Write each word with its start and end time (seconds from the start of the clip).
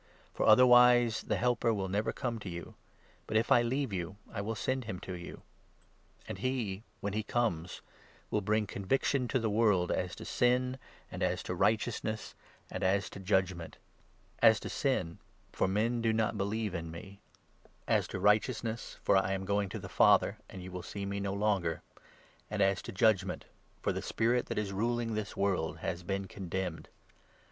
For 0.33 0.47
otherwise 0.47 1.21
the 1.21 1.37
Helper 1.37 1.71
will 1.71 1.87
never 1.87 2.11
come 2.11 2.39
to 2.39 2.49
you, 2.49 2.73
but, 3.27 3.37
if 3.37 3.51
I 3.51 3.61
leave 3.61 3.93
you, 3.93 4.15
I 4.33 4.41
will 4.41 4.55
send 4.55 4.85
him 4.85 4.99
to 5.01 5.13
you. 5.13 5.43
And 6.27 6.39
he, 6.39 6.71
8 6.77 6.83
when 7.01 7.13
he 7.13 7.21
comes, 7.21 7.81
will 8.31 8.41
bring 8.41 8.65
conviction 8.65 9.27
to 9.27 9.37
the 9.37 9.47
world 9.47 9.91
as 9.91 10.15
to 10.15 10.25
Sin, 10.25 10.79
and 11.11 11.21
as 11.21 11.43
to 11.43 11.53
Righteousness, 11.53 12.33
and 12.71 12.83
as 12.83 13.11
to 13.11 13.19
Judgement; 13.19 13.77
as 14.41 14.59
to 14.61 14.69
Sin, 14.69 15.19
for 15.51 15.67
9 15.67 15.73
men 15.75 16.01
do 16.01 16.11
not 16.11 16.35
believe 16.35 16.73
in 16.73 16.89
me; 16.89 17.19
as 17.87 18.07
to 18.07 18.19
Righteousness, 18.19 18.97
for 19.03 19.15
I 19.15 19.33
am 19.33 19.41
10 19.41 19.45
25 19.45 19.47
Ps. 19.47 19.47
35. 19.51 19.51
19. 19.51 19.51
198 19.53 19.53
JOHN, 19.53 19.53
16 19.53 19.55
going 19.55 19.69
to 19.69 19.77
the 19.79 19.95
Father, 20.01 20.37
and 20.49 20.63
you 20.63 20.71
will 20.71 20.81
see 20.81 21.05
me 21.05 21.19
no 21.19 21.33
longer; 21.35 21.81
as 22.49 22.81
to 22.81 22.91
1 22.91 22.93
1 22.95 22.97
Judgement, 22.97 23.45
for 23.83 23.93
the 23.93 24.01
Spirit 24.01 24.47
that 24.47 24.57
is 24.57 24.73
ruling 24.73 25.13
this 25.13 25.37
world 25.37 25.77
has 25.85 26.01
been 26.01 26.25
condemned. 26.25 26.89